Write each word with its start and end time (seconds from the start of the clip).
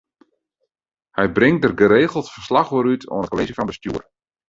Hy 1.17 1.25
bringt 1.35 1.61
dêr 1.63 1.75
geregeld 1.81 2.31
ferslach 2.33 2.71
oer 2.75 2.89
út 2.93 3.03
oan 3.13 3.23
it 3.25 3.29
Kolleezje 3.31 3.55
fan 3.55 3.69
Bestjoer. 3.71 4.03